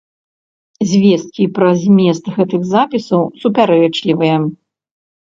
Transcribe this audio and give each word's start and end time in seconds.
Звесткі 0.91 1.45
пра 1.57 1.67
змест 1.81 2.23
гэтых 2.37 2.63
запісаў 2.71 3.21
супярэчлівыя. 3.43 4.35